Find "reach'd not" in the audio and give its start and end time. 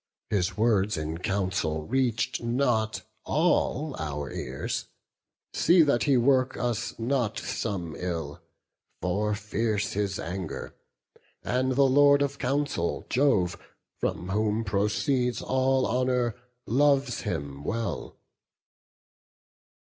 1.85-3.03